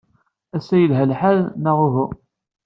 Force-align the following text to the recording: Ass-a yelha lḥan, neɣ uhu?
Ass-a 0.57 0.77
yelha 0.77 1.03
lḥan, 1.11 1.39
neɣ 1.63 1.77
uhu? 1.85 2.05